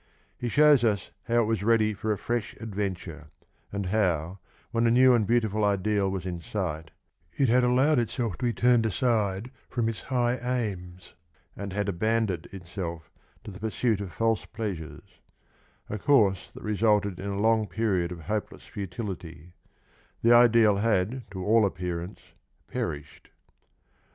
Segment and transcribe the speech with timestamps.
[0.41, 3.27] ?Ie shows us how it was ready for a fresh adventure,
[3.71, 4.39] and how,
[4.71, 6.89] when a new and beautiful ideal was in sight,
[7.33, 11.13] it had allowed itself to be turned aside from its high aims,
[11.55, 13.11] and had abandoned itself
[13.43, 15.19] to the pursuit of false pleasures—
[15.87, 19.53] a course that resulted in a long period of hopeless futility:
[20.23, 22.33] the ideal had to all appearance
[22.65, 23.29] perished.